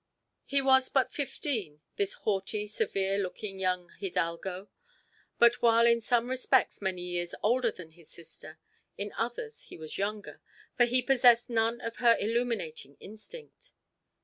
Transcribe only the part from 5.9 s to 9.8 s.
some respects many years older than his sister, in others he